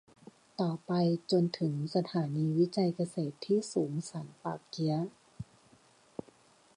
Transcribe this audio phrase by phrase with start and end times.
[0.61, 0.91] ต่อไป
[1.31, 4.99] จนถึงสถานีวิจัยเกษตรที่สูงสันป่าเกี๊ยะ